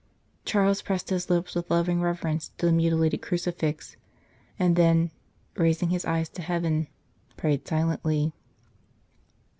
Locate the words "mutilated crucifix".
2.71-3.97